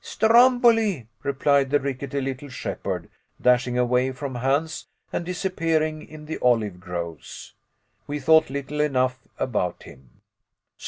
[0.03, 3.07] "Stromboli," replied the rickety little shepherd,
[3.39, 7.53] dashing away from Hans and disappearing in the olive groves.
[8.07, 10.21] We thought little enough about him.